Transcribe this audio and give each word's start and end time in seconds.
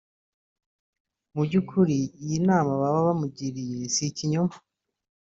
Mu 1.33 1.41
by’ukuri 1.47 1.97
iyi 2.23 2.37
nama 2.47 2.71
baba 2.81 2.99
bamugiriye 3.07 3.77
si 3.93 4.03
ikinyoma 4.09 4.55